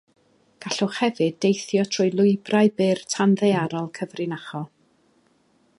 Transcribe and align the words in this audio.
Gallwch 0.65 0.95
hefyd 1.01 1.35
deithio 1.45 1.83
trwy 1.95 2.09
lwybrau 2.21 2.73
byr 2.79 3.05
tanddaearol 3.15 3.89
cyfrinachol. 3.99 4.69